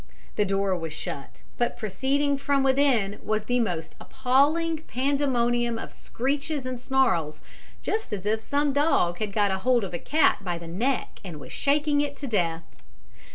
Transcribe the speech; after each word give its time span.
The 0.35 0.45
door 0.45 0.75
was 0.75 0.93
shut, 0.93 1.43
but 1.59 1.77
proceeding 1.77 2.35
from 2.39 2.63
within 2.63 3.19
was 3.21 3.43
the 3.45 3.59
most 3.59 3.93
appalling 4.01 4.79
pandemonium 4.87 5.77
of 5.77 5.93
screeches 5.93 6.65
and 6.65 6.79
snarls, 6.79 7.39
just 7.83 8.11
as 8.11 8.25
if 8.25 8.41
some 8.41 8.73
dog 8.73 9.19
had 9.19 9.31
got 9.31 9.51
hold 9.51 9.83
of 9.83 9.93
a 9.93 9.99
cat 9.99 10.39
by 10.43 10.57
the 10.57 10.65
neck 10.67 11.19
and 11.23 11.39
was 11.39 11.51
shaking 11.53 12.01
it 12.01 12.15
to 12.15 12.25
death. 12.25 12.63